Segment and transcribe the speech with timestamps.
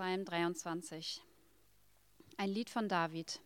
[0.00, 1.20] Psalm 23.
[2.38, 3.38] Ein Lied von David.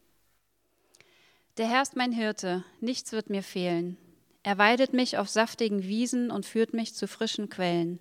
[1.57, 3.97] Der Herr ist mein Hirte, nichts wird mir fehlen.
[4.45, 7.99] Er weidet mich auf saftigen Wiesen und führt mich zu frischen Quellen.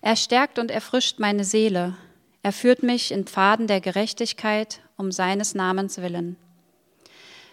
[0.00, 1.94] Er stärkt und erfrischt meine Seele.
[2.42, 6.36] Er führt mich in Pfaden der Gerechtigkeit um seines Namens willen.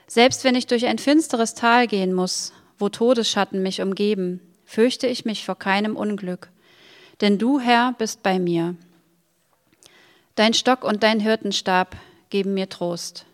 [0.08, 5.26] Selbst wenn ich durch ein finsteres Tal gehen muss, wo Todesschatten mich umgeben, fürchte ich
[5.26, 6.52] mich vor keinem Unglück.
[7.20, 8.78] Denn du, Herr, bist bei mir.
[10.40, 11.98] Dein Stock und dein Hirtenstab
[12.30, 13.26] geben mir Trost.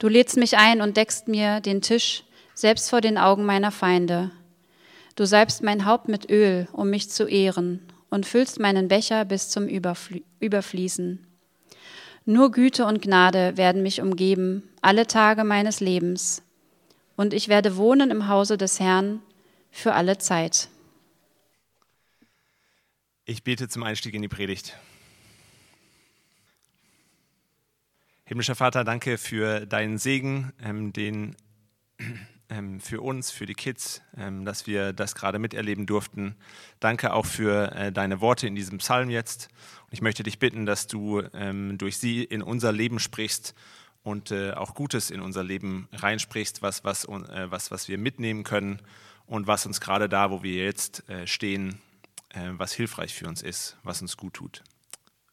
[0.00, 4.32] Du lädst mich ein und deckst mir den Tisch, selbst vor den Augen meiner Feinde.
[5.14, 9.48] Du salbst mein Haupt mit Öl, um mich zu ehren, und füllst meinen Becher bis
[9.48, 11.24] zum Überfließen.
[12.24, 16.42] Nur Güte und Gnade werden mich umgeben, alle Tage meines Lebens,
[17.14, 19.22] und ich werde wohnen im Hause des Herrn
[19.70, 20.68] für alle Zeit.
[23.30, 24.74] Ich bete zum Einstieg in die Predigt.
[28.24, 31.36] Himmlischer Vater, danke für deinen Segen, ähm, den
[32.48, 36.36] ähm, für uns, für die Kids, ähm, dass wir das gerade miterleben durften.
[36.80, 39.50] Danke auch für äh, deine Worte in diesem Psalm jetzt.
[39.82, 43.54] Und ich möchte dich bitten, dass du ähm, durch sie in unser Leben sprichst
[44.02, 48.42] und äh, auch Gutes in unser Leben reinsprichst, was, was, äh, was, was wir mitnehmen
[48.42, 48.80] können
[49.26, 51.78] und was uns gerade da, wo wir jetzt äh, stehen,
[52.34, 54.62] was hilfreich für uns ist, was uns gut tut.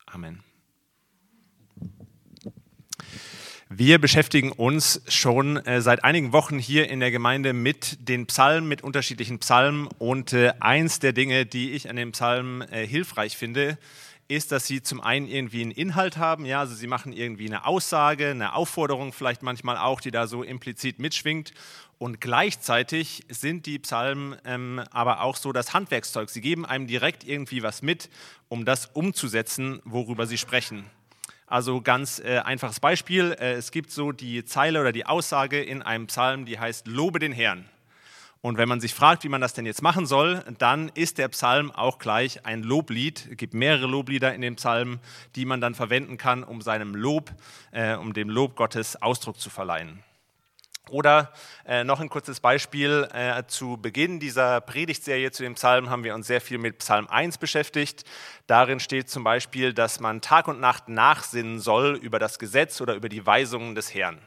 [0.05, 0.43] Amen.
[3.69, 8.69] Wir beschäftigen uns schon äh, seit einigen Wochen hier in der Gemeinde mit den Psalmen,
[8.69, 9.88] mit unterschiedlichen Psalmen.
[9.97, 13.79] Und äh, eins der Dinge, die ich an den Psalmen äh, hilfreich finde,
[14.27, 17.65] ist, dass sie zum einen irgendwie einen Inhalt haben, ja, also sie machen irgendwie eine
[17.65, 21.53] Aussage, eine Aufforderung vielleicht manchmal auch, die da so implizit mitschwingt.
[21.97, 26.29] Und gleichzeitig sind die Psalmen ähm, aber auch so das Handwerkszeug.
[26.29, 28.09] Sie geben einem direkt irgendwie was mit,
[28.49, 30.85] um das umzusetzen, worüber sie sprechen.
[31.47, 35.83] Also ganz äh, einfaches Beispiel, äh, es gibt so die Zeile oder die Aussage in
[35.83, 37.69] einem Psalm, die heißt, Lobe den Herrn.
[38.45, 41.29] Und wenn man sich fragt, wie man das denn jetzt machen soll, dann ist der
[41.29, 43.28] Psalm auch gleich ein Loblied.
[43.31, 45.00] Es gibt mehrere Loblieder in dem Psalm,
[45.35, 47.31] die man dann verwenden kann, um seinem Lob,
[47.72, 50.03] äh, um dem Lob Gottes Ausdruck zu verleihen.
[50.91, 51.33] Oder
[51.66, 53.09] äh, noch ein kurzes Beispiel.
[53.13, 57.07] Äh, zu Beginn dieser Predigtserie zu dem Psalm haben wir uns sehr viel mit Psalm
[57.07, 58.03] 1 beschäftigt.
[58.45, 62.94] Darin steht zum Beispiel, dass man Tag und Nacht nachsinnen soll über das Gesetz oder
[62.94, 64.19] über die Weisungen des Herrn.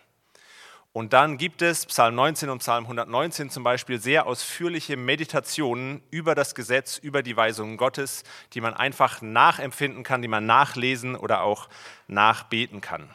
[0.93, 6.35] Und dann gibt es Psalm 19 und Psalm 119 zum Beispiel sehr ausführliche Meditationen über
[6.35, 11.43] das Gesetz, über die Weisungen Gottes, die man einfach nachempfinden kann, die man nachlesen oder
[11.43, 11.69] auch
[12.09, 13.15] nachbeten kann.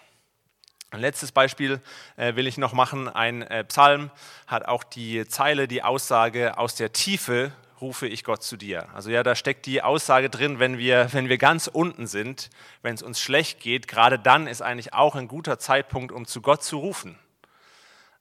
[0.91, 1.81] Ein letztes Beispiel
[2.17, 3.09] äh, will ich noch machen.
[3.09, 4.11] Ein äh, Psalm
[4.45, 7.51] hat auch die Zeile, die Aussage, aus der Tiefe
[7.81, 8.88] rufe ich Gott zu dir.
[8.94, 12.51] Also ja, da steckt die Aussage drin, wenn wir, wenn wir ganz unten sind,
[12.84, 16.41] wenn es uns schlecht geht, gerade dann ist eigentlich auch ein guter Zeitpunkt, um zu
[16.41, 17.17] Gott zu rufen.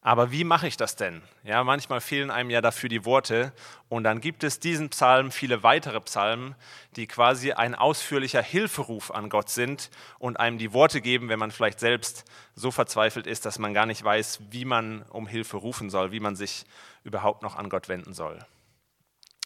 [0.04, 1.22] Aber wie mache ich das denn?
[1.44, 3.52] Ja, manchmal fehlen einem ja dafür die Worte.
[3.88, 6.56] Und dann gibt es diesen Psalm, viele weitere Psalmen,
[6.96, 11.52] die quasi ein ausführlicher Hilferuf an Gott sind und einem die Worte geben, wenn man
[11.52, 12.24] vielleicht selbst
[12.56, 16.20] so verzweifelt ist, dass man gar nicht weiß, wie man um Hilfe rufen soll, wie
[16.20, 16.64] man sich
[17.04, 18.44] überhaupt noch an Gott wenden soll.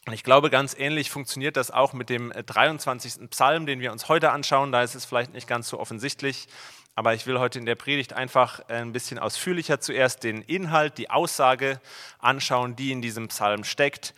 [0.06, 3.28] Und ich glaube, ganz ähnlich funktioniert das auch mit dem 23.
[3.28, 4.72] Psalm, den wir uns heute anschauen.
[4.72, 6.46] Da ist es vielleicht nicht ganz so offensichtlich.
[6.98, 10.96] Aber ich will heute in der Predigt einfach äh, ein bisschen ausführlicher zuerst den Inhalt,
[10.96, 11.78] die Aussage
[12.18, 14.14] anschauen, die in diesem Psalm steckt.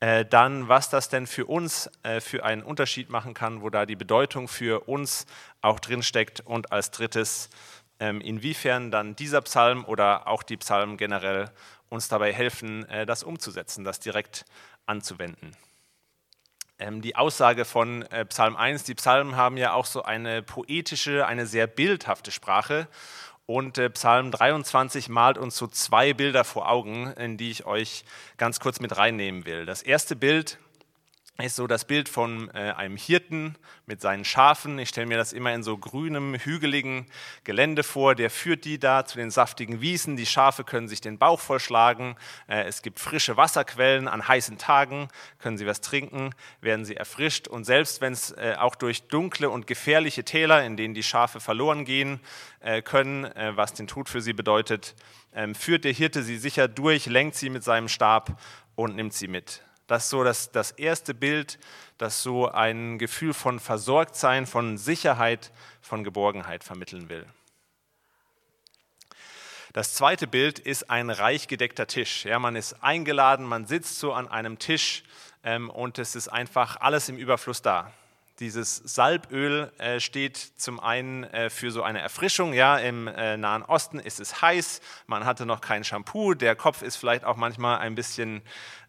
[0.00, 3.86] Äh, dann, was das denn für uns äh, für einen Unterschied machen kann, wo da
[3.86, 5.24] die Bedeutung für uns
[5.62, 6.40] auch drin steckt.
[6.40, 7.48] Und als drittes,
[7.98, 11.50] ähm, inwiefern dann dieser Psalm oder auch die Psalmen generell
[11.88, 14.44] uns dabei helfen, das umzusetzen, das direkt
[14.84, 15.56] anzuwenden.
[16.78, 21.26] Ähm, die Aussage von äh, Psalm 1, die Psalmen haben ja auch so eine poetische,
[21.26, 22.86] eine sehr bildhafte Sprache.
[23.46, 28.04] Und äh, Psalm 23 malt uns so zwei Bilder vor Augen, in die ich euch
[28.36, 29.66] ganz kurz mit reinnehmen will.
[29.66, 30.58] Das erste Bild
[31.40, 33.54] ist so das Bild von äh, einem Hirten
[33.86, 34.76] mit seinen Schafen.
[34.80, 37.06] Ich stelle mir das immer in so grünem, hügeligen
[37.44, 38.16] Gelände vor.
[38.16, 40.16] Der führt die da zu den saftigen Wiesen.
[40.16, 42.16] Die Schafe können sich den Bauch vollschlagen.
[42.48, 44.08] Äh, es gibt frische Wasserquellen.
[44.08, 45.06] An heißen Tagen
[45.38, 47.46] können sie was trinken, werden sie erfrischt.
[47.46, 51.38] Und selbst wenn es äh, auch durch dunkle und gefährliche Täler, in denen die Schafe
[51.38, 52.18] verloren gehen
[52.58, 54.96] äh, können, äh, was den Tod für sie bedeutet,
[55.32, 58.40] ähm, führt der Hirte sie sicher durch, lenkt sie mit seinem Stab
[58.74, 59.62] und nimmt sie mit.
[59.88, 61.58] Das ist so das, das erste Bild,
[61.96, 65.50] das so ein Gefühl von Versorgtsein, von Sicherheit,
[65.80, 67.26] von Geborgenheit vermitteln will.
[69.72, 72.24] Das zweite Bild ist ein reich gedeckter Tisch.
[72.26, 75.04] Ja, man ist eingeladen, man sitzt so an einem Tisch
[75.42, 77.92] ähm, und es ist einfach alles im Überfluss da.
[78.40, 82.52] Dieses Salböl äh, steht zum einen äh, für so eine Erfrischung.
[82.52, 86.82] Ja, im äh, Nahen Osten ist es heiß, man hatte noch kein Shampoo, der Kopf
[86.82, 88.42] ist vielleicht auch manchmal ein bisschen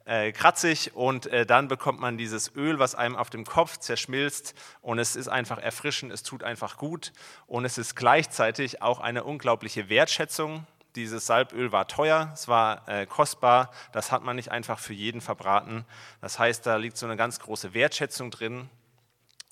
[0.05, 4.53] äh, kratzig und äh, dann bekommt man dieses Öl, was einem auf dem Kopf zerschmilzt
[4.81, 7.11] und es ist einfach erfrischend, es tut einfach gut
[7.47, 10.67] und es ist gleichzeitig auch eine unglaubliche Wertschätzung.
[10.95, 15.21] Dieses Salböl war teuer, es war äh, kostbar, das hat man nicht einfach für jeden
[15.21, 15.85] verbraten.
[16.21, 18.69] Das heißt, da liegt so eine ganz große Wertschätzung drin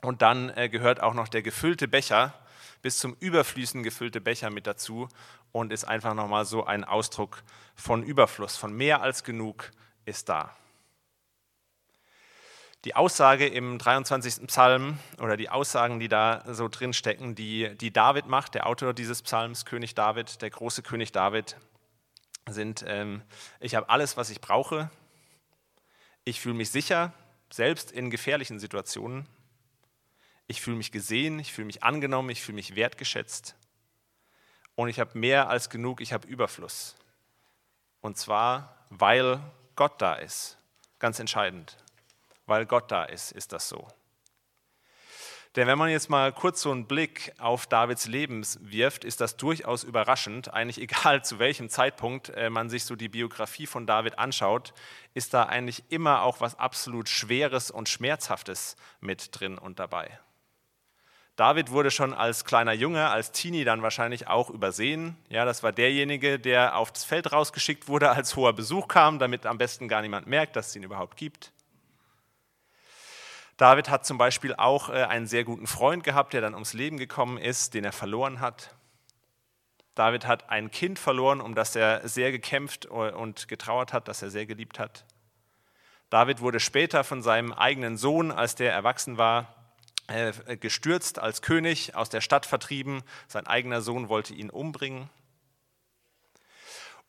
[0.01, 2.33] und dann äh, gehört auch noch der gefüllte Becher,
[2.81, 5.09] bis zum Überfließen gefüllte Becher mit dazu
[5.51, 7.43] und ist einfach nochmal so ein Ausdruck
[7.75, 9.71] von Überfluss, von mehr als genug
[10.05, 10.55] ist da.
[12.85, 14.47] Die Aussage im 23.
[14.47, 18.93] Psalm oder die Aussagen, die da so drin stecken, die, die David macht, der Autor
[18.93, 21.57] dieses Psalms, König David, der große König David,
[22.47, 23.23] sind, ähm,
[23.59, 24.89] ich habe alles, was ich brauche,
[26.23, 27.13] ich fühle mich sicher,
[27.51, 29.27] selbst in gefährlichen Situationen,
[30.47, 33.55] ich fühle mich gesehen, ich fühle mich angenommen, ich fühle mich wertgeschätzt
[34.75, 36.95] und ich habe mehr als genug, ich habe Überfluss.
[37.99, 39.39] Und zwar, weil
[39.75, 40.57] Gott da ist.
[40.99, 41.77] Ganz entscheidend.
[42.45, 43.87] Weil Gott da ist, ist das so.
[45.55, 49.37] Denn wenn man jetzt mal kurz so einen Blick auf Davids Leben wirft, ist das
[49.37, 50.53] durchaus überraschend.
[50.53, 54.73] Eigentlich egal zu welchem Zeitpunkt äh, man sich so die Biografie von David anschaut,
[55.15, 60.19] ist da eigentlich immer auch was absolut Schweres und Schmerzhaftes mit drin und dabei.
[61.37, 65.15] David wurde schon als kleiner Junge, als Teenie dann wahrscheinlich auch übersehen.
[65.29, 69.45] Ja, das war derjenige, der auf das Feld rausgeschickt wurde, als hoher Besuch kam, damit
[69.45, 71.51] am besten gar niemand merkt, dass es ihn überhaupt gibt.
[73.55, 76.97] David hat zum Beispiel auch äh, einen sehr guten Freund gehabt, der dann ums Leben
[76.97, 78.73] gekommen ist, den er verloren hat.
[79.93, 84.31] David hat ein Kind verloren, um das er sehr gekämpft und getrauert hat, das er
[84.31, 85.05] sehr geliebt hat.
[86.09, 89.56] David wurde später von seinem eigenen Sohn, als der erwachsen war, äh,
[90.59, 93.03] gestürzt als König, aus der Stadt vertrieben.
[93.27, 95.09] Sein eigener Sohn wollte ihn umbringen.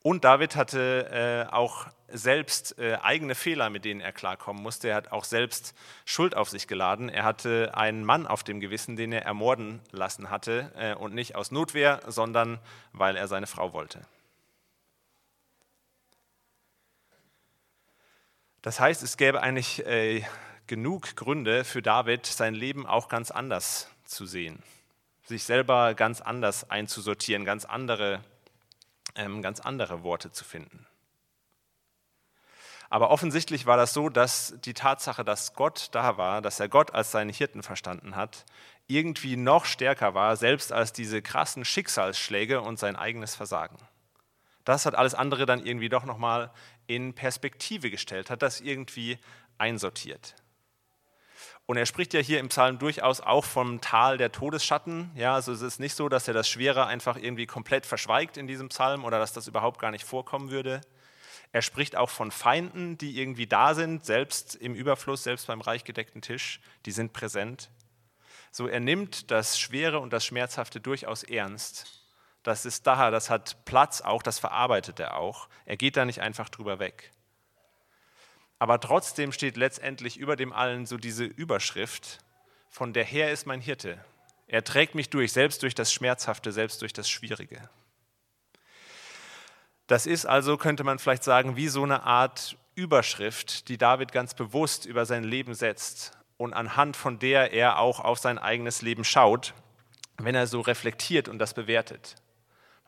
[0.03, 4.89] Und David hatte äh, auch selbst äh, eigene Fehler, mit denen er klarkommen musste.
[4.89, 5.75] Er hat auch selbst
[6.05, 7.09] Schuld auf sich geladen.
[7.09, 10.73] Er hatte einen Mann auf dem Gewissen, den er ermorden lassen hatte.
[10.77, 12.61] Äh, und nicht aus Notwehr, sondern
[12.93, 14.01] weil er seine Frau wollte.
[18.63, 20.23] Das heißt, es gäbe eigentlich äh,
[20.69, 24.63] genug Gründe für David, sein Leben auch ganz anders zu sehen,
[25.25, 28.23] sich selber ganz anders einzusortieren, ganz andere,
[29.17, 30.87] ähm, ganz andere Worte zu finden.
[32.91, 36.95] Aber offensichtlich war das so, dass die Tatsache, dass Gott da war, dass er Gott
[36.95, 38.47] als seinen Hirten verstanden hat,
[38.87, 43.77] irgendwie noch stärker war, selbst als diese krassen Schicksalsschläge und sein eigenes Versagen.
[44.65, 46.51] Das hat alles andere dann irgendwie doch nochmal
[46.87, 49.19] in Perspektive gestellt, hat das irgendwie
[49.59, 50.35] einsortiert.
[51.69, 55.11] Und er spricht ja hier im Psalm durchaus auch vom Tal der Todesschatten.
[55.15, 58.47] Ja, also es ist nicht so, dass er das Schwere einfach irgendwie komplett verschweigt in
[58.47, 60.81] diesem Psalm oder dass das überhaupt gar nicht vorkommen würde.
[61.53, 65.85] Er spricht auch von Feinden, die irgendwie da sind, selbst im Überfluss, selbst beim reich
[65.85, 67.69] gedeckten Tisch, die sind präsent.
[68.51, 72.03] So, er nimmt das Schwere und das Schmerzhafte durchaus ernst.
[72.45, 75.51] Das ist da, das hat Platz auch, das verarbeitet er auch.
[75.67, 77.11] Er geht da nicht einfach drüber weg.
[78.59, 82.19] Aber trotzdem steht letztendlich über dem allen so diese Überschrift
[82.69, 84.05] von der Herr ist mein Hirte.
[84.47, 87.69] Er trägt mich durch, selbst durch das Schmerzhafte, selbst durch das Schwierige.
[89.87, 94.35] Das ist also, könnte man vielleicht sagen, wie so eine Art Überschrift, die David ganz
[94.35, 99.05] bewusst über sein Leben setzt und anhand von der er auch auf sein eigenes Leben
[99.05, 99.55] schaut,
[100.19, 102.17] wenn er so reflektiert und das bewertet.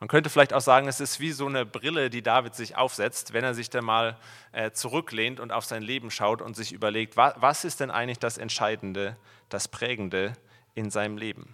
[0.01, 3.33] Man könnte vielleicht auch sagen, es ist wie so eine Brille, die David sich aufsetzt,
[3.33, 4.17] wenn er sich dann mal
[4.51, 8.39] äh, zurücklehnt und auf sein Leben schaut und sich überlegt, was ist denn eigentlich das
[8.39, 9.15] Entscheidende,
[9.49, 10.33] das Prägende
[10.73, 11.53] in seinem Leben?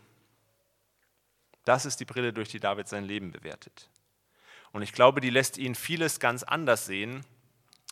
[1.66, 3.90] Das ist die Brille, durch die David sein Leben bewertet.
[4.72, 7.26] Und ich glaube, die lässt ihn vieles ganz anders sehen,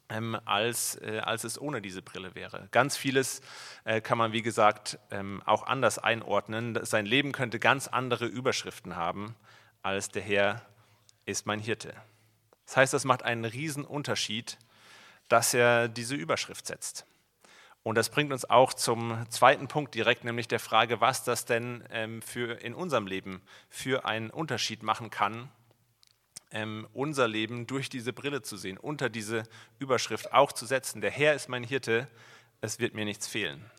[0.07, 2.69] ähm, als, äh, als es ohne diese Brille wäre.
[2.71, 3.41] Ganz vieles
[3.83, 6.79] äh, kann man, wie gesagt, ähm, auch anders einordnen.
[6.85, 9.35] Sein Leben könnte ganz andere Überschriften haben,
[9.85, 10.65] als der Herr
[11.25, 11.93] ist mein Hirte.
[12.65, 14.57] Das heißt, das macht einen riesen Unterschied,
[15.27, 17.05] dass er diese Überschrift setzt.
[17.83, 21.83] Und das bringt uns auch zum zweiten Punkt direkt, nämlich der Frage, was das denn
[21.91, 25.51] ähm, für in unserem Leben für einen Unterschied machen kann,
[26.49, 29.43] ähm, unser Leben durch diese Brille zu sehen, unter diese
[29.77, 31.01] Überschrift auch zu setzen.
[31.01, 32.07] Der Herr ist mein Hirte,
[32.59, 33.69] es wird mir nichts fehlen.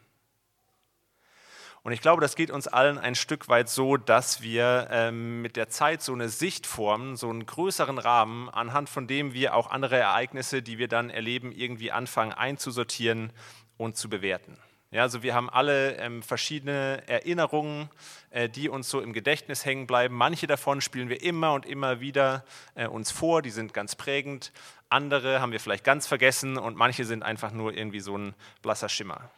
[1.86, 5.54] Und ich glaube, das geht uns allen ein Stück weit so, dass wir ähm, mit
[5.54, 9.70] der Zeit so eine Sicht formen, so einen größeren Rahmen, anhand von dem wir auch
[9.70, 13.30] andere Ereignisse, die wir dann erleben, irgendwie anfangen einzusortieren
[13.76, 14.58] und zu bewerten.
[14.90, 17.88] Ja, also wir haben alle ähm, verschiedene Erinnerungen,
[18.30, 20.16] äh, die uns so im Gedächtnis hängen bleiben.
[20.16, 24.52] Manche davon spielen wir immer und immer wieder äh, uns vor, die sind ganz prägend.
[24.88, 28.88] Andere haben wir vielleicht ganz vergessen und manche sind einfach nur irgendwie so ein blasser
[28.88, 29.30] Schimmer.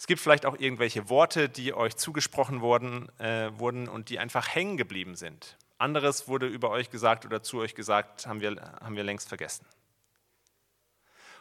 [0.00, 4.48] Es gibt vielleicht auch irgendwelche Worte, die euch zugesprochen wurden, äh, wurden und die einfach
[4.48, 5.58] hängen geblieben sind.
[5.76, 9.66] Anderes wurde über euch gesagt oder zu euch gesagt, haben wir, haben wir längst vergessen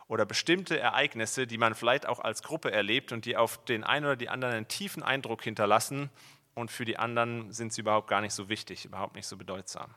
[0.09, 4.07] oder bestimmte Ereignisse, die man vielleicht auch als Gruppe erlebt und die auf den einen
[4.07, 6.09] oder die anderen einen tiefen Eindruck hinterlassen
[6.53, 9.95] und für die anderen sind sie überhaupt gar nicht so wichtig, überhaupt nicht so bedeutsam.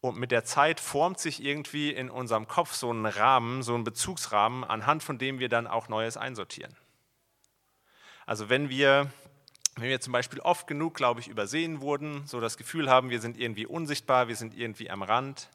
[0.00, 3.84] Und mit der Zeit formt sich irgendwie in unserem Kopf so ein Rahmen, so ein
[3.84, 6.76] Bezugsrahmen, anhand von dem wir dann auch Neues einsortieren.
[8.24, 9.10] Also wenn wir,
[9.76, 13.20] wenn wir zum Beispiel oft genug, glaube ich, übersehen wurden, so das Gefühl haben, wir
[13.20, 15.48] sind irgendwie unsichtbar, wir sind irgendwie am Rand,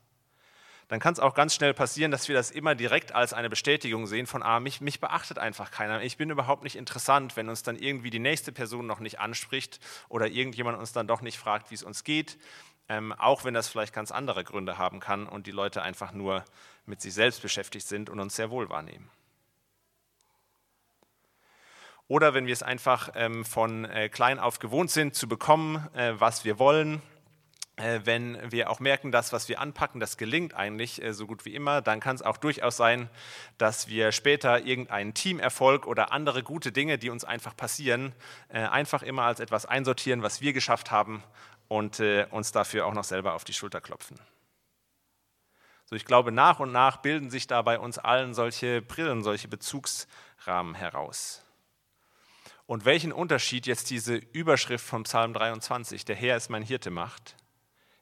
[0.90, 4.06] dann kann es auch ganz schnell passieren, dass wir das immer direkt als eine Bestätigung
[4.08, 7.64] sehen von, ah, mich, mich beachtet einfach keiner, ich bin überhaupt nicht interessant, wenn uns
[7.64, 11.72] dann irgendwie die nächste Person noch nicht anspricht oder irgendjemand uns dann doch nicht fragt,
[11.72, 12.38] wie es uns geht,
[12.90, 16.44] ähm, auch wenn das vielleicht ganz andere Gründe haben kann und die Leute einfach nur
[16.86, 19.10] mit sich selbst beschäftigt sind und uns sehr wohl wahrnehmen.
[22.08, 26.14] Oder wenn wir es einfach ähm, von äh, klein auf gewohnt sind, zu bekommen, äh,
[26.18, 27.02] was wir wollen,
[27.78, 31.46] äh, wenn wir auch merken, dass was wir anpacken, das gelingt eigentlich äh, so gut
[31.46, 33.10] wie immer, dann kann es auch durchaus sein,
[33.58, 38.14] dass wir später irgendeinen Teamerfolg oder andere gute Dinge, die uns einfach passieren,
[38.50, 41.24] äh, einfach immer als etwas einsortieren, was wir geschafft haben
[41.74, 42.00] und
[42.32, 44.20] uns dafür auch noch selber auf die Schulter klopfen.
[45.86, 49.48] So, ich glaube, nach und nach bilden sich da bei uns allen solche Brillen, solche
[49.48, 51.44] Bezugsrahmen heraus.
[52.66, 57.36] Und welchen Unterschied jetzt diese Überschrift vom Psalm 23, der Herr ist mein Hirte, macht,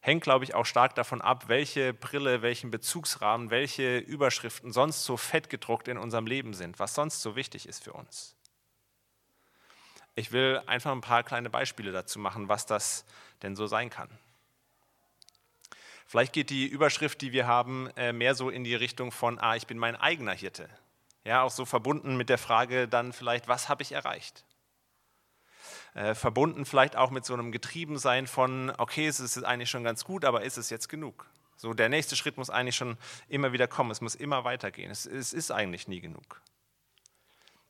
[0.01, 5.17] hängt, glaube ich, auch stark davon ab, welche Brille, welchen Bezugsrahmen, welche Überschriften sonst so
[5.17, 8.35] fett gedruckt in unserem Leben sind, was sonst so wichtig ist für uns.
[10.15, 13.05] Ich will einfach ein paar kleine Beispiele dazu machen, was das
[13.41, 14.09] denn so sein kann.
[16.05, 19.55] Vielleicht geht die Überschrift, die wir haben, äh, mehr so in die Richtung von, ah,
[19.55, 20.69] ich bin mein eigener Hirte.
[21.23, 24.43] Ja, auch so verbunden mit der Frage dann vielleicht, was habe ich erreicht?
[25.93, 30.03] äh, verbunden vielleicht auch mit so einem Getriebensein von, okay, es ist eigentlich schon ganz
[30.03, 31.27] gut, aber ist es jetzt genug?
[31.57, 35.05] So, der nächste Schritt muss eigentlich schon immer wieder kommen, es muss immer weitergehen, es,
[35.05, 36.41] es ist eigentlich nie genug.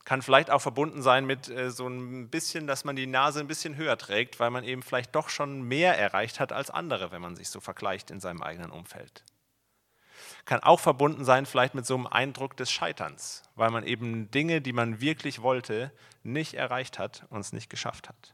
[0.03, 3.48] Kann vielleicht auch verbunden sein mit äh, so ein bisschen, dass man die Nase ein
[3.48, 7.22] bisschen höher trägt, weil man eben vielleicht doch schon mehr erreicht hat als andere, wenn
[7.22, 9.24] man sich so vergleicht in seinem eigenen Umfeld
[10.46, 14.62] kann auch verbunden sein vielleicht mit so einem Eindruck des Scheiterns, weil man eben Dinge,
[14.62, 15.91] die man wirklich wollte,
[16.24, 18.34] nicht erreicht hat und es nicht geschafft hat.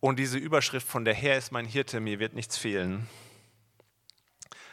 [0.00, 3.08] Und diese Überschrift von der Herr ist mein Hirte, mir wird nichts fehlen,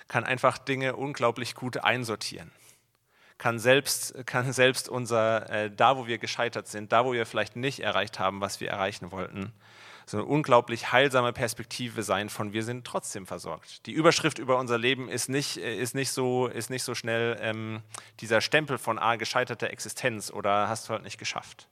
[0.08, 2.52] kann einfach Dinge unglaublich gut einsortieren.
[3.40, 7.56] Kann selbst, kann selbst unser, äh, da wo wir gescheitert sind, da wo wir vielleicht
[7.56, 9.52] nicht erreicht haben, was wir erreichen wollten,
[10.06, 13.86] so eine unglaublich heilsame Perspektive sein von wir sind trotzdem versorgt.
[13.86, 17.38] Die Überschrift über unser Leben ist nicht, äh, ist nicht, so, ist nicht so schnell
[17.42, 17.82] ähm,
[18.20, 21.68] dieser Stempel von ah, gescheiterter Existenz oder hast du halt nicht geschafft.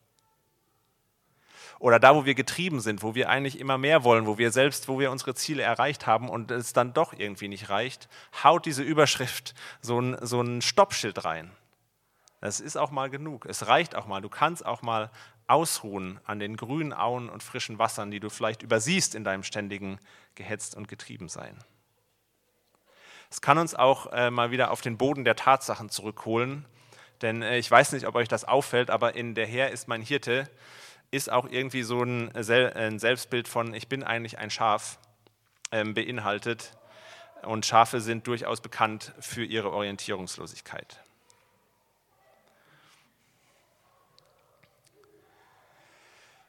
[1.80, 4.88] Oder da, wo wir getrieben sind, wo wir eigentlich immer mehr wollen, wo wir selbst,
[4.88, 8.10] wo wir unsere Ziele erreicht haben und es dann doch irgendwie nicht reicht,
[8.44, 11.52] haut diese Überschrift so ein, so ein Stoppschild rein.
[12.42, 13.46] Das ist auch mal genug.
[13.46, 14.22] Es reicht auch mal.
[14.22, 15.12] Du kannst auch mal
[15.48, 20.00] ausruhen an den grünen Auen und frischen Wassern, die du vielleicht übersiehst in deinem ständigen
[20.36, 21.58] Gehetzt und Getriebensein.
[23.30, 26.66] Es kann uns auch äh, mal wieder auf den Boden der Tatsachen zurückholen,
[27.22, 30.02] denn äh, ich weiß nicht, ob euch das auffällt, aber in Der Herr ist mein
[30.02, 30.50] Hirte
[31.12, 35.00] ist auch irgendwie so ein, Sel ein Selbstbild von ich bin eigentlich ein Schaf
[35.72, 36.78] ähm, beinhaltet
[37.44, 41.02] und Schafe sind durchaus bekannt für ihre Orientierungslosigkeit.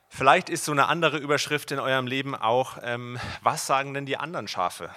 [0.09, 4.17] Vielleicht ist so eine andere Überschrift in eurem Leben auch, ähm, was sagen denn die
[4.17, 4.91] anderen Schafe?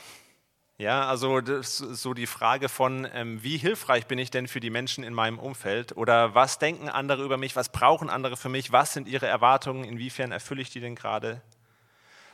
[0.82, 5.04] Ja, also so die Frage von, ähm, wie hilfreich bin ich denn für die Menschen
[5.04, 5.96] in meinem Umfeld?
[5.96, 7.56] Oder was denken andere über mich?
[7.56, 8.72] Was brauchen andere für mich?
[8.72, 9.84] Was sind ihre Erwartungen?
[9.84, 11.44] Inwiefern erfülle ich die denn gerade?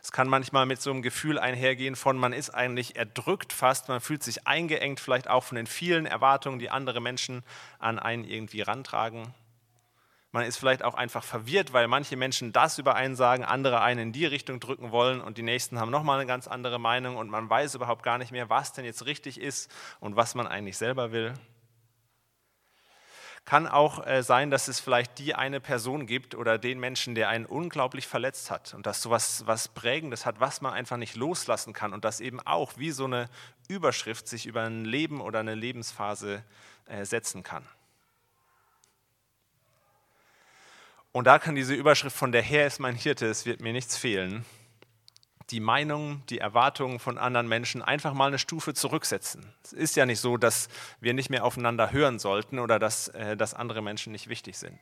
[0.02, 4.00] Es kann manchmal mit so einem Gefühl einhergehen von, man ist eigentlich erdrückt fast, man
[4.00, 7.44] fühlt sich eingeengt, vielleicht auch von den vielen Erwartungen, die andere Menschen
[7.80, 9.34] an einen irgendwie rantragen.
[10.38, 14.00] Man ist vielleicht auch einfach verwirrt, weil manche Menschen das über einen sagen, andere einen
[14.00, 17.32] in die Richtung drücken wollen und die nächsten haben nochmal eine ganz andere Meinung und
[17.32, 20.78] man weiß überhaupt gar nicht mehr, was denn jetzt richtig ist und was man eigentlich
[20.78, 21.34] selber will.
[23.46, 27.30] Kann auch äh, sein, dass es vielleicht die eine Person gibt oder den Menschen, der
[27.30, 31.74] einen unglaublich verletzt hat und dass so was, Prägendes hat, was man einfach nicht loslassen
[31.74, 33.28] kann und das eben auch wie so eine
[33.70, 36.44] Überschrift sich über ein Leben oder eine Lebensphase
[36.86, 37.68] äh, setzen kann.
[41.18, 43.98] Und da kann diese Überschrift von der Herr ist mein Hirte, es wird mir nichts
[43.98, 44.46] fehlen,
[45.50, 49.44] die Meinung, die Erwartungen von anderen Menschen einfach mal eine Stufe zurücksetzen.
[49.64, 50.70] Es ist ja nicht so, dass
[51.00, 54.78] wir nicht mehr aufeinander hören sollten oder dass, äh, dass andere Menschen nicht wichtig sind.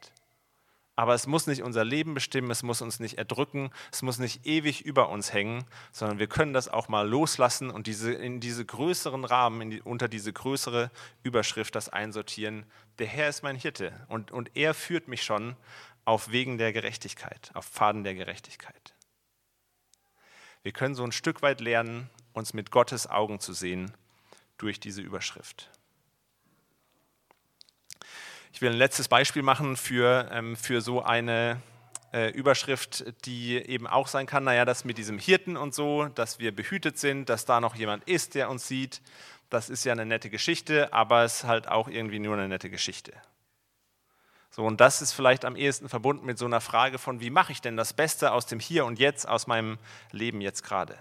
[0.97, 4.45] Aber es muss nicht unser Leben bestimmen, es muss uns nicht erdrücken, es muss nicht
[4.45, 5.63] ewig über uns hängen,
[5.93, 10.09] sondern wir können das auch mal loslassen und diese, in diese größeren Rahmen, die, unter
[10.09, 10.91] diese größere
[11.23, 12.65] Überschrift das einsortieren.
[12.99, 15.55] Der Herr ist mein Hirte und, und er führt mich schon
[16.05, 18.93] auf Wegen der Gerechtigkeit, auf Pfaden der Gerechtigkeit.
[20.63, 23.91] Wir können so ein Stück weit lernen, uns mit Gottes Augen zu sehen
[24.57, 25.69] durch diese Überschrift.
[28.51, 31.61] Ich will ein letztes Beispiel machen für, ähm, für so eine
[32.13, 36.39] äh, Überschrift, die eben auch sein kann, naja, das mit diesem Hirten und so, dass
[36.39, 39.01] wir behütet sind, dass da noch jemand ist, der uns sieht.
[39.49, 42.69] Das ist ja eine nette Geschichte, aber es ist halt auch irgendwie nur eine nette
[42.69, 43.13] Geschichte.
[44.55, 47.51] So, und das ist vielleicht am ehesten verbunden mit so einer Frage von, wie mache
[47.51, 49.77] ich denn das Beste aus dem Hier und Jetzt, aus meinem
[50.13, 50.93] Leben jetzt gerade?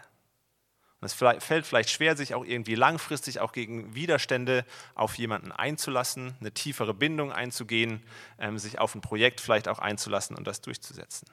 [1.00, 4.64] Und es fällt vielleicht schwer, sich auch irgendwie langfristig auch gegen Widerstände
[4.96, 8.02] auf jemanden einzulassen, eine tiefere Bindung einzugehen,
[8.40, 11.28] ähm, sich auf ein Projekt vielleicht auch einzulassen und das durchzusetzen.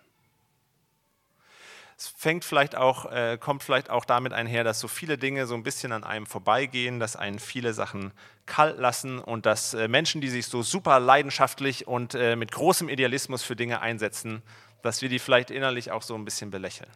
[2.01, 5.53] Es fängt vielleicht auch, äh, kommt vielleicht auch damit einher, dass so viele Dinge so
[5.53, 8.11] ein bisschen an einem vorbeigehen, dass einen viele Sachen
[8.47, 12.89] kalt lassen und dass äh, Menschen, die sich so super leidenschaftlich und äh, mit großem
[12.89, 14.41] Idealismus für Dinge einsetzen,
[14.81, 16.89] dass wir die vielleicht innerlich auch so ein bisschen belächeln.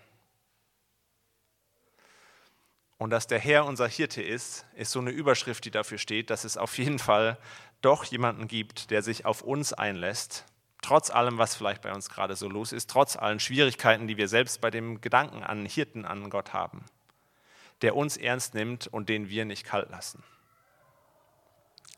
[2.98, 6.46] Und dass der Herr unser Hirte ist, ist so eine Überschrift, die dafür steht, dass
[6.46, 7.38] es auf jeden Fall
[7.84, 10.46] doch jemanden gibt, der sich auf uns einlässt
[10.82, 14.28] trotz allem, was vielleicht bei uns gerade so los ist, trotz allen Schwierigkeiten, die wir
[14.28, 16.86] selbst bei dem Gedanken an Hirten, an Gott haben,
[17.82, 20.24] der uns ernst nimmt und den wir nicht kalt lassen.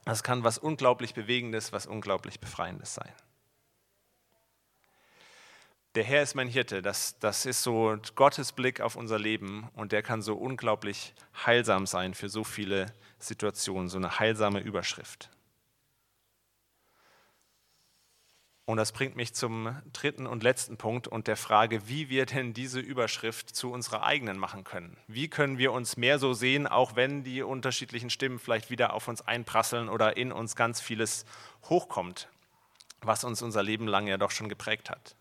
[0.06, 3.12] Das kann was unglaublich Bewegendes, was unglaublich Befreiendes sein.
[5.96, 9.92] Der Herr ist mein Hirte, das, das ist so Gottes Blick auf unser Leben und
[9.92, 15.32] der kann so unglaublich heilsam sein für so viele Situationen, so eine heilsame Überschrift.
[18.68, 22.54] Und das bringt mich zum dritten und letzten Punkt und der Frage, wie wir denn
[22.54, 24.98] diese Überschrift zu unserer eigenen machen können.
[25.08, 29.08] Wie können wir uns mehr so sehen, auch wenn die unterschiedlichen Stimmen vielleicht wieder auf
[29.08, 31.24] uns einprasseln oder in uns ganz vieles
[31.70, 32.28] hochkommt,
[33.00, 35.16] was uns unser Leben lang ja doch schon geprägt hat.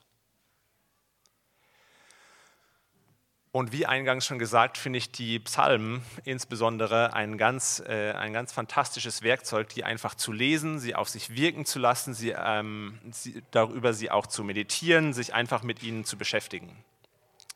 [3.57, 8.53] Und wie eingangs schon gesagt, finde ich die Psalmen insbesondere ein ganz, äh, ein ganz
[8.53, 13.43] fantastisches Werkzeug, die einfach zu lesen, sie auf sich wirken zu lassen, sie, ähm, sie,
[13.53, 16.85] darüber sie auch zu meditieren, sich einfach mit ihnen zu beschäftigen.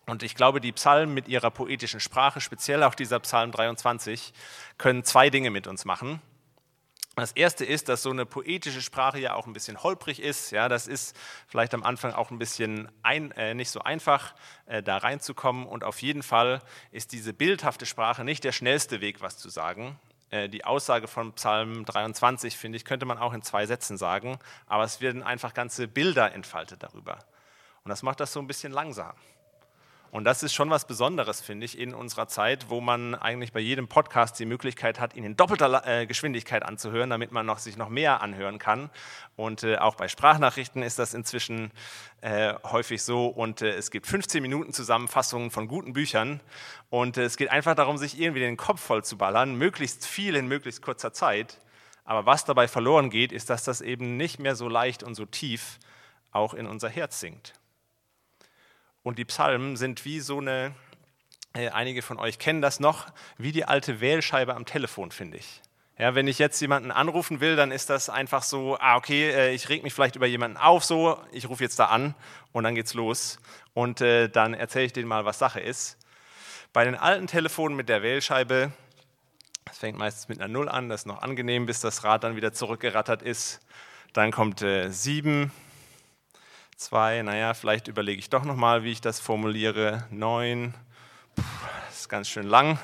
[0.06, 4.32] Und ich glaube, die Psalmen mit ihrer poetischen Sprache, speziell auch dieser Psalm 23,
[4.78, 6.22] können zwei Dinge mit uns machen.
[7.16, 10.52] Das erste ist, dass so eine poetische Sprache ja auch ein bisschen holprig ist.
[10.52, 11.16] Ja, das ist
[11.48, 14.34] vielleicht am Anfang auch ein bisschen ein, äh, nicht so einfach,
[14.66, 15.66] äh, da reinzukommen.
[15.66, 19.98] Und auf jeden Fall ist diese bildhafte Sprache nicht der schnellste Weg, was zu sagen.
[20.30, 24.38] Äh, die Aussage von Psalm 23, finde ich, könnte man auch in zwei Sätzen sagen,
[24.66, 27.18] aber es werden einfach ganze Bilder entfaltet darüber.
[27.82, 29.14] Und das macht das so ein bisschen langsam.
[30.12, 33.60] Und das ist schon was Besonderes, finde ich, in unserer Zeit, wo man eigentlich bei
[33.60, 37.76] jedem Podcast die Möglichkeit hat, ihn in doppelter äh, Geschwindigkeit anzuhören, damit man noch, sich
[37.76, 38.90] noch mehr anhören kann.
[39.36, 41.70] Und äh, auch bei Sprachnachrichten ist das inzwischen
[42.22, 43.28] äh, häufig so.
[43.28, 46.40] Und äh, es gibt 15 Minuten Zusammenfassungen von guten Büchern.
[46.88, 50.34] Und äh, es geht einfach darum, sich irgendwie den Kopf voll zu ballern, möglichst viel
[50.34, 51.58] in möglichst kurzer Zeit.
[52.04, 55.24] Aber was dabei verloren geht, ist, dass das eben nicht mehr so leicht und so
[55.24, 55.78] tief
[56.32, 57.59] auch in unser Herz sinkt.
[59.02, 60.74] Und die Psalmen sind wie so eine,
[61.54, 63.06] äh, einige von euch kennen das noch,
[63.38, 65.62] wie die alte Wählscheibe am Telefon, finde ich.
[66.00, 69.52] Ja, wenn ich jetzt jemanden anrufen will, dann ist das einfach so, ah, okay, äh,
[69.52, 72.14] ich reg mich vielleicht über jemanden auf, so, ich rufe jetzt da an
[72.52, 73.38] und dann geht's los.
[73.74, 75.98] Und äh, dann erzähle ich denen mal, was Sache ist.
[76.72, 78.72] Bei den alten Telefonen mit der Wählscheibe,
[79.66, 82.34] das fängt meistens mit einer Null an, das ist noch angenehm, bis das Rad dann
[82.34, 83.60] wieder zurückgerattert ist.
[84.14, 85.52] Dann kommt äh, sieben,
[86.80, 90.06] zwei, naja, vielleicht überlege ich doch nochmal, wie ich das formuliere.
[90.10, 90.72] 9,
[91.90, 92.78] ist ganz schön lang.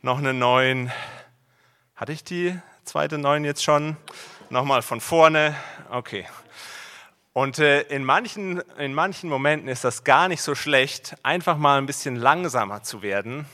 [0.00, 0.90] Noch eine neun.
[1.94, 3.98] Hatte ich die zweite neun jetzt schon?
[4.48, 5.54] Nochmal von vorne.
[5.90, 6.26] Okay.
[7.34, 11.76] Und äh, in, manchen, in manchen Momenten ist das gar nicht so schlecht, einfach mal
[11.76, 13.44] ein bisschen langsamer zu werden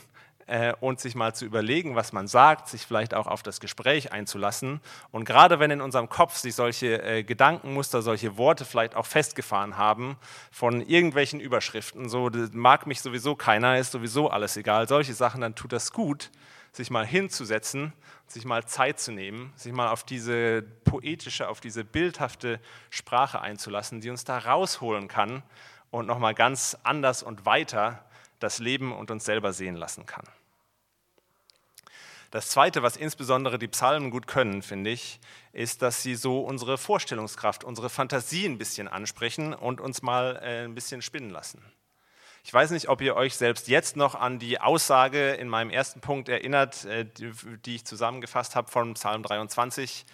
[0.50, 4.12] äh, und sich mal zu überlegen, was man sagt, sich vielleicht auch auf das Gespräch
[4.12, 4.80] einzulassen.
[5.12, 9.76] Und gerade wenn in unserem Kopf sich solche äh, Gedankenmuster, solche Worte vielleicht auch festgefahren
[9.76, 10.16] haben
[10.50, 15.54] von irgendwelchen Überschriften, so mag mich sowieso keiner, ist sowieso alles egal, solche Sachen, dann
[15.54, 16.30] tut das gut,
[16.72, 17.92] sich mal hinzusetzen,
[18.26, 22.58] sich mal Zeit zu nehmen, sich mal auf diese poetische, auf diese bildhafte
[22.90, 25.44] Sprache einzulassen, die uns da rausholen kann
[25.92, 28.04] und nochmal ganz anders und weiter
[28.40, 30.24] das Leben und uns selber sehen lassen kann.
[32.30, 35.18] Das Zweite, was insbesondere die Psalmen gut können, finde ich,
[35.52, 40.64] ist, dass sie so unsere Vorstellungskraft, unsere Fantasie ein bisschen ansprechen und uns mal äh,
[40.64, 41.60] ein bisschen spinnen lassen.
[42.44, 46.00] Ich weiß nicht, ob ihr euch selbst jetzt noch an die Aussage in meinem ersten
[46.00, 50.06] Punkt erinnert, äh, die ich zusammengefasst habe von Psalm 23.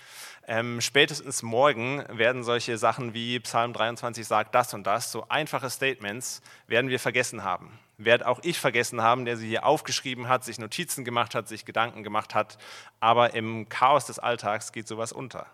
[0.48, 5.68] Ähm, spätestens morgen werden solche Sachen wie Psalm 23 sagt das und das, so einfache
[5.70, 7.76] Statements, werden wir vergessen haben.
[7.98, 11.64] Werde auch ich vergessen haben, der sie hier aufgeschrieben hat, sich Notizen gemacht hat, sich
[11.64, 12.58] Gedanken gemacht hat.
[13.00, 15.46] Aber im Chaos des Alltags geht sowas unter.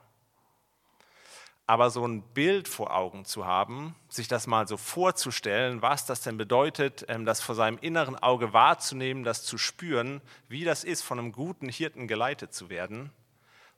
[1.67, 6.21] Aber so ein Bild vor Augen zu haben, sich das mal so vorzustellen, was das
[6.21, 11.01] denn bedeutet, ähm, das vor seinem inneren Auge wahrzunehmen, das zu spüren, wie das ist,
[11.01, 13.11] von einem guten Hirten geleitet zu werden,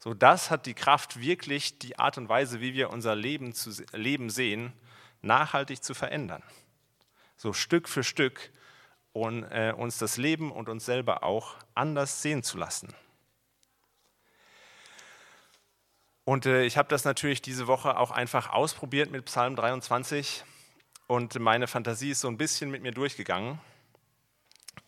[0.05, 3.71] so das hat die Kraft, wirklich die Art und Weise, wie wir unser Leben, zu,
[3.93, 4.75] Leben sehen,
[5.23, 6.43] nachhaltig zu verändern.
[7.39, 8.53] So Stück für Stück
[9.15, 12.93] und äh, uns das Leben und uns selber auch anders sehen zu lassen.
[16.25, 20.45] Und äh, ich habe das natürlich diese Woche auch einfach ausprobiert mit Psalm 23
[21.07, 23.59] und meine Fantasie ist so ein bisschen mit mir durchgegangen.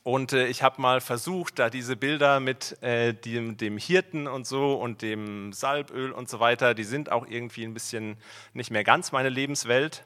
[0.07, 4.47] Und äh, ich habe mal versucht, da diese Bilder mit äh, dem, dem, Hirten und
[4.47, 8.17] so und dem Salböl und so weiter, die sind auch irgendwie ein bisschen
[8.55, 10.05] nicht mehr ganz meine Lebenswelt.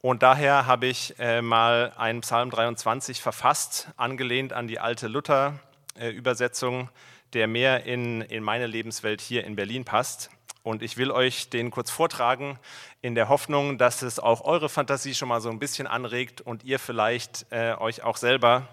[0.00, 6.88] Und daher habe ich äh, mal einen Psalm 23 verfasst, angelehnt an die alte Luther-Übersetzung,
[7.34, 10.30] der mehr in, in meine Lebenswelt hier in Berlin passt.
[10.62, 12.58] Und ich will euch den kurz vortragen,
[13.02, 16.64] in der Hoffnung, dass es auch eure Fantasie schon mal so ein bisschen anregt und
[16.64, 18.68] ihr vielleicht äh, euch auch selber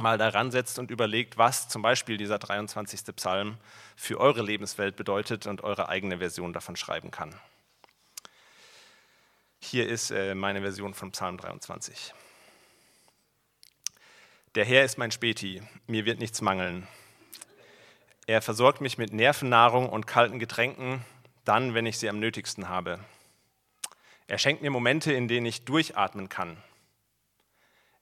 [0.00, 3.14] mal daran setzt und überlegt, was zum Beispiel dieser 23.
[3.16, 3.58] Psalm
[3.96, 7.34] für eure Lebenswelt bedeutet und eure eigene Version davon schreiben kann.
[9.60, 12.14] Hier ist äh, meine Version von Psalm 23.
[14.54, 16.86] Der Herr ist mein Späti, mir wird nichts mangeln.
[18.26, 21.04] Er versorgt mich mit Nervennahrung und kalten Getränken,
[21.44, 23.00] dann, wenn ich sie am nötigsten habe.
[24.28, 26.62] Er schenkt mir Momente, in denen ich durchatmen kann.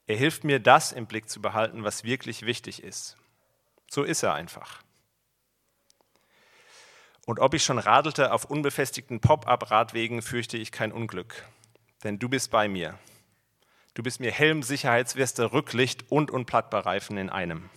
[0.07, 3.17] Er hilft mir, das im Blick zu behalten, was wirklich wichtig ist.
[3.89, 4.81] So ist er einfach.
[7.25, 11.45] Und ob ich schon radelte auf unbefestigten Pop-up-Radwegen, fürchte ich kein Unglück.
[12.05, 12.97] Denn du bist bei mir.
[13.95, 17.69] Du bist mir Helm, Sicherheitsweste, Rücklicht und unplattbar Reifen in einem.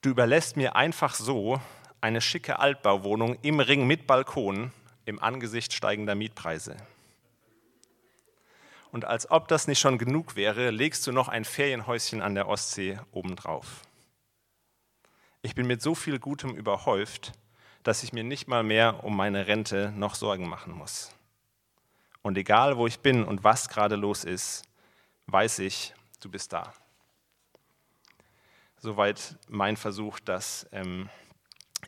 [0.00, 1.60] Du überlässt mir einfach so
[2.00, 4.70] eine schicke Altbauwohnung im Ring mit Balkon
[5.06, 6.76] im Angesicht steigender Mietpreise.
[8.90, 12.48] Und als ob das nicht schon genug wäre, legst du noch ein Ferienhäuschen an der
[12.48, 13.82] Ostsee obendrauf.
[15.42, 17.32] Ich bin mit so viel Gutem überhäuft,
[17.82, 21.12] dass ich mir nicht mal mehr um meine Rente noch Sorgen machen muss.
[22.22, 24.64] Und egal, wo ich bin und was gerade los ist,
[25.26, 26.72] weiß ich, du bist da.
[28.78, 31.08] Soweit mein Versuch, das ähm,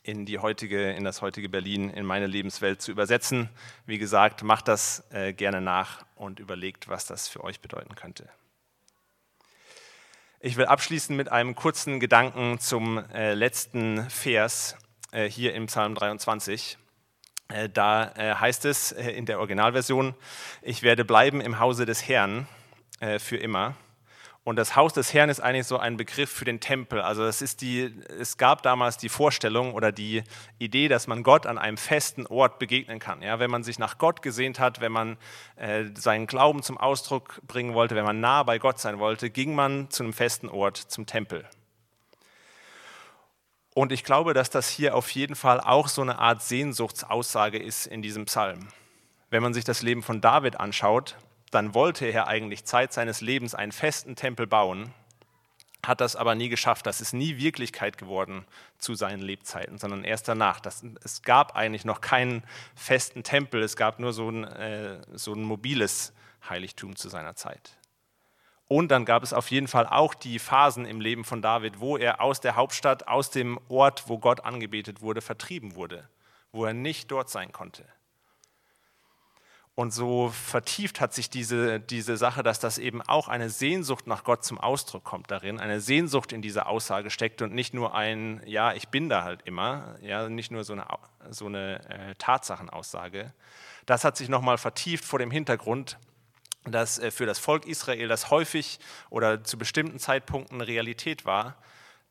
[0.03, 3.49] in, die heutige, in das heutige Berlin, in meine Lebenswelt zu übersetzen.
[3.87, 8.29] Wie gesagt, macht das äh, gerne nach und überlegt, was das für euch bedeuten könnte.
[10.43, 14.75] Ich will abschließen mit einem kurzen Gedanken zum äh, letzten Vers
[15.13, 16.79] äh, hier im Psalm 23.
[17.49, 20.15] Äh, da heißt es in der Originalversion,
[20.63, 22.47] ich werde bleiben im Hause des Herrn
[23.19, 23.77] für immer.
[24.43, 27.03] Und das Haus des Herrn ist eigentlich so ein Begriff für den Tempel.
[27.03, 30.23] Also es, ist die, es gab damals die Vorstellung oder die
[30.59, 33.21] Idee, dass man Gott an einem festen Ort begegnen kann.
[33.21, 35.19] Ja, wenn man sich nach Gott gesehnt hat, wenn man
[35.57, 39.55] äh, seinen Glauben zum Ausdruck bringen wollte, wenn man nah bei Gott sein wollte, ging
[39.55, 41.47] man zu einem festen Ort, zum Tempel.
[43.75, 47.87] Und ich glaube, dass das hier auf jeden Fall auch so eine Art Sehnsuchtsaussage ist
[47.87, 48.69] in diesem Psalm.
[49.29, 51.17] Wenn man sich das Leben von David anschaut,
[51.51, 54.93] dann wollte er eigentlich Zeit seines Lebens einen festen Tempel bauen,
[55.85, 56.87] hat das aber nie geschafft.
[56.87, 58.45] Das ist nie Wirklichkeit geworden
[58.79, 60.61] zu seinen Lebzeiten, sondern erst danach.
[60.61, 65.33] Das, es gab eigentlich noch keinen festen Tempel, es gab nur so ein, äh, so
[65.33, 66.13] ein mobiles
[66.49, 67.79] Heiligtum zu seiner Zeit.
[68.69, 71.97] Und dann gab es auf jeden Fall auch die Phasen im Leben von David, wo
[71.97, 76.09] er aus der Hauptstadt, aus dem Ort, wo Gott angebetet wurde, vertrieben wurde,
[76.53, 77.85] wo er nicht dort sein konnte.
[79.81, 84.25] Und so vertieft hat sich diese, diese Sache, dass das eben auch eine Sehnsucht nach
[84.25, 88.43] Gott zum Ausdruck kommt darin, eine Sehnsucht in dieser Aussage steckt und nicht nur ein,
[88.45, 90.85] ja, ich bin da halt immer, ja, nicht nur so eine,
[91.31, 93.33] so eine äh, Tatsachenaussage.
[93.87, 95.97] Das hat sich nochmal vertieft vor dem Hintergrund,
[96.65, 101.57] dass äh, für das Volk Israel das häufig oder zu bestimmten Zeitpunkten Realität war,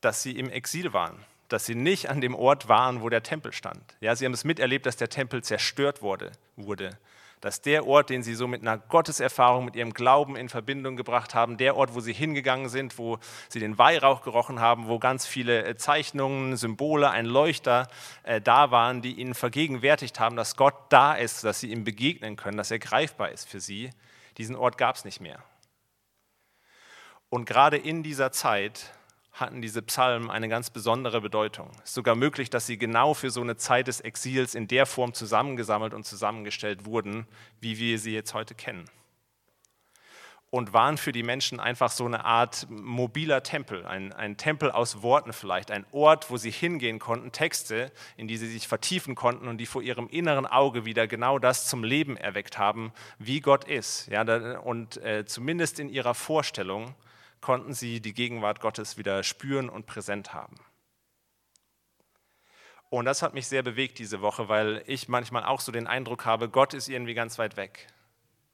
[0.02, 3.54] dass sie im Exil waren, dass sie nicht an dem Ort waren, wo der Tempel
[3.54, 3.96] stand.
[4.00, 6.98] Ja, sie haben es miterlebt, dass der Tempel zerstört wurde, wurde
[7.42, 11.34] dass der Ort, den sie so mit einer Gotteserfahrung, mit ihrem Glauben in Verbindung gebracht
[11.34, 15.26] haben, der Ort, wo sie hingegangen sind, wo sie den Weihrauch gerochen haben, wo ganz
[15.26, 17.88] viele äh, Zeichnungen, Symbole, ein Leuchter
[18.24, 22.36] äh, da waren, die ihnen vergegenwärtigt haben, dass Gott da ist, dass sie ihm begegnen
[22.36, 23.90] können, dass er greifbar ist für sie.
[24.38, 25.44] Diesen Ort gab es nicht mehr.
[27.30, 28.92] Und gerade in dieser Zeit
[29.32, 31.70] hatten diese Psalmen eine ganz besondere Bedeutung.
[31.84, 34.86] Es ist sogar möglich, dass sie genau für so eine Zeit des Exils in der
[34.86, 37.28] Form zusammengesammelt und zusammengestellt wurden,
[37.62, 38.86] wie wir sie jetzt heute kennen.
[40.52, 45.04] Und waren für die Menschen einfach so eine Art mobiler Tempel, ein, ein Tempel aus
[45.04, 49.48] Worten vielleicht, ein Ort, wo sie hingehen konnten, Texte, in die sie sich vertiefen konnten
[49.48, 53.64] und die vor ihrem inneren Auge wieder genau das zum Leben erweckt haben, wie Gott
[53.66, 54.08] ist.
[54.08, 54.24] Ja,
[54.58, 56.96] und äh, zumindest in ihrer Vorstellung
[57.42, 60.56] konnten sie die Gegenwart Gottes wieder spüren und präsent haben.
[62.90, 66.26] Und das hat mich sehr bewegt diese Woche, weil ich manchmal auch so den Eindruck
[66.26, 67.88] habe, Gott ist irgendwie ganz weit weg.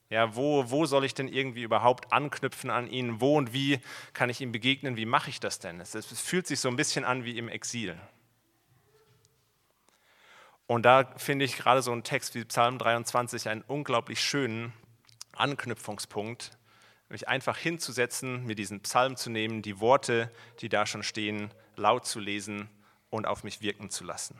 [0.09, 3.21] Ja, wo, wo soll ich denn irgendwie überhaupt anknüpfen an ihn?
[3.21, 3.79] Wo und wie
[4.13, 4.97] kann ich ihm begegnen?
[4.97, 5.79] Wie mache ich das denn?
[5.79, 7.97] Es, es fühlt sich so ein bisschen an wie im Exil.
[10.67, 14.73] Und da finde ich gerade so einen Text wie Psalm 23 einen unglaublich schönen
[15.33, 16.54] Anknüpfungspunkt,
[17.09, 22.05] mich einfach hinzusetzen, mir diesen Psalm zu nehmen, die Worte, die da schon stehen, laut
[22.05, 22.69] zu lesen
[23.09, 24.39] und auf mich wirken zu lassen.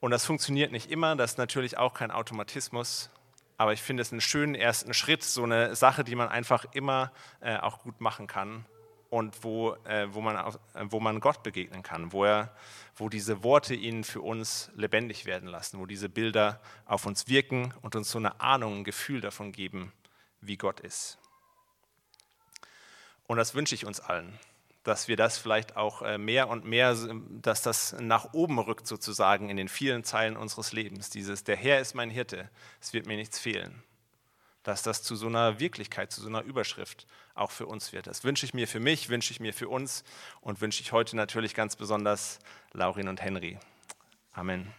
[0.00, 3.10] Und das funktioniert nicht immer, das ist natürlich auch kein Automatismus,
[3.58, 7.12] aber ich finde es einen schönen ersten Schritt, so eine Sache, die man einfach immer
[7.40, 8.64] äh, auch gut machen kann
[9.10, 10.52] und wo, äh, wo, man, äh,
[10.84, 12.54] wo man Gott begegnen kann, wo, er,
[12.96, 17.74] wo diese Worte ihn für uns lebendig werden lassen, wo diese Bilder auf uns wirken
[17.82, 19.92] und uns so eine Ahnung, ein Gefühl davon geben,
[20.40, 21.18] wie Gott ist.
[23.26, 24.38] Und das wünsche ich uns allen,
[24.82, 26.96] dass wir das vielleicht auch äh, mehr und mehr,
[27.42, 31.10] dass das nach oben rückt sozusagen in den vielen Zeilen unseres Lebens.
[31.10, 32.50] Dieses, der Herr ist mein Hirte,
[32.80, 33.82] es wird mir nichts fehlen.
[34.62, 38.08] Dass das zu so einer Wirklichkeit, zu so einer Überschrift auch für uns wird.
[38.08, 40.04] Das wünsche ich mir für mich, wünsche ich mir für uns
[40.40, 42.40] und wünsche ich heute natürlich ganz besonders
[42.72, 43.58] Laurin und Henry.
[44.32, 44.74] Amen.